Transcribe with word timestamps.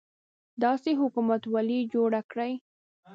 داسې 0.63 0.89
حکومتولي 1.01 1.79
جوړه 1.93 2.21
کړي. 2.31 2.51